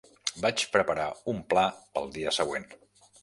Vaig 0.45 0.63
preparar 0.75 1.05
un 1.35 1.43
pla 1.53 1.65
pel 1.99 2.09
dia 2.17 2.33
següent. 2.41 2.67